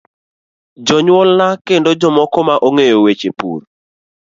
Jonyuolna 0.85 1.47
kendo 1.67 1.89
jomoko 2.01 2.39
ma 2.47 2.55
ong'eyo 2.67 2.97
weche 3.05 3.29
pur. 3.39 3.59